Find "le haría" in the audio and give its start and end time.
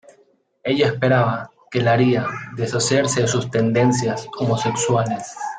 1.79-2.25